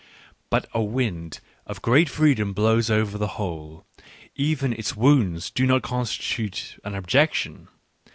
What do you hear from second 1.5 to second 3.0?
of great freedom blows